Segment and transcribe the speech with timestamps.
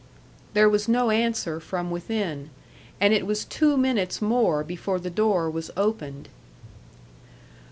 [0.55, 2.49] There was no answer from within,
[2.99, 6.27] and it was two minutes more before the door was opened.